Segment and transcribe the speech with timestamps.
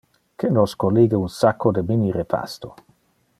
[0.39, 2.75] Que nos collige un sacco de mini-repasto.